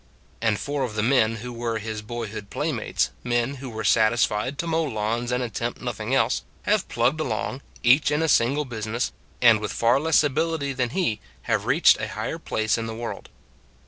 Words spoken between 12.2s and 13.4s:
place in the world.